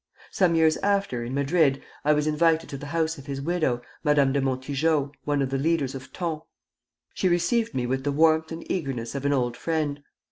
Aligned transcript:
Some 0.31 0.55
years 0.55 0.77
after, 0.77 1.23
in 1.23 1.35
Madrid, 1.35 1.79
I 2.03 2.13
was 2.13 2.25
invited 2.25 2.67
to 2.71 2.77
the 2.77 2.87
house 2.87 3.19
of 3.19 3.27
his 3.27 3.39
widow, 3.39 3.83
Madame 4.03 4.33
de 4.33 4.41
Montijo, 4.41 5.11
one 5.25 5.43
of 5.43 5.51
the 5.51 5.59
leaders 5.59 5.93
of 5.93 6.11
ton. 6.11 6.41
She 7.13 7.29
received 7.29 7.75
me 7.75 7.85
with 7.85 8.03
the 8.03 8.11
warmth 8.11 8.51
and 8.51 8.65
eagerness 8.71 9.13
of 9.13 9.25
an 9.27 9.31
old 9.33 9.55
friend. 9.55 10.01